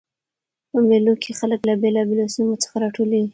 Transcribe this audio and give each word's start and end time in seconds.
په 0.69 0.77
مېلو 0.87 1.13
کښي 1.21 1.33
خلک 1.39 1.59
له 1.69 1.73
بېلابېلو 1.81 2.31
سیمو 2.35 2.55
څخه 2.63 2.75
راټولیږي. 2.83 3.29